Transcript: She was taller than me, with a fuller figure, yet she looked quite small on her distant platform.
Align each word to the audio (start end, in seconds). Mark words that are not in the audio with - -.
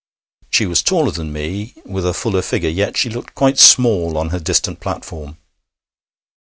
She 0.49 0.65
was 0.65 0.81
taller 0.81 1.11
than 1.11 1.31
me, 1.31 1.75
with 1.85 2.07
a 2.07 2.13
fuller 2.15 2.41
figure, 2.41 2.71
yet 2.71 2.97
she 2.97 3.07
looked 3.07 3.35
quite 3.35 3.59
small 3.59 4.17
on 4.17 4.29
her 4.29 4.39
distant 4.39 4.79
platform. 4.79 5.37